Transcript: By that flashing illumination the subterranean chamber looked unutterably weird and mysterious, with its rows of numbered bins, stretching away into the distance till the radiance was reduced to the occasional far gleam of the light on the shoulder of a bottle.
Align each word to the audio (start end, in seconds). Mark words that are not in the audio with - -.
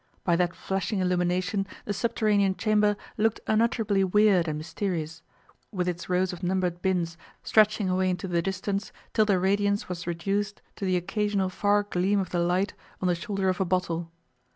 By 0.23 0.35
that 0.37 0.55
flashing 0.55 0.97
illumination 0.97 1.67
the 1.85 1.93
subterranean 1.93 2.55
chamber 2.55 2.97
looked 3.17 3.39
unutterably 3.45 4.03
weird 4.03 4.47
and 4.47 4.57
mysterious, 4.57 5.21
with 5.71 5.87
its 5.87 6.09
rows 6.09 6.33
of 6.33 6.41
numbered 6.41 6.81
bins, 6.81 7.19
stretching 7.43 7.87
away 7.87 8.09
into 8.09 8.27
the 8.27 8.41
distance 8.41 8.91
till 9.13 9.25
the 9.25 9.37
radiance 9.37 9.87
was 9.89 10.07
reduced 10.07 10.59
to 10.77 10.85
the 10.85 10.97
occasional 10.97 11.49
far 11.49 11.83
gleam 11.83 12.19
of 12.19 12.31
the 12.31 12.39
light 12.39 12.73
on 12.99 13.07
the 13.07 13.13
shoulder 13.13 13.47
of 13.47 13.59
a 13.61 13.65
bottle. 13.65 14.11